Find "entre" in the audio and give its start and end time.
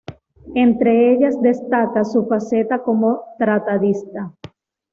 0.55-1.13